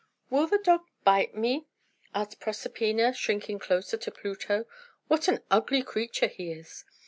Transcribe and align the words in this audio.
"Will 0.31 0.47
the 0.47 0.57
dog 0.57 0.81
bite 1.03 1.35
me?" 1.35 1.67
asked 2.15 2.39
Proserpina, 2.39 3.13
shrinking 3.13 3.59
closer 3.59 3.97
to 3.97 4.09
Pluto. 4.09 4.65
"What 5.07 5.27
an 5.27 5.41
ugly 5.51 5.83
creature 5.83 6.25
he 6.25 6.51
is!" 6.51 6.85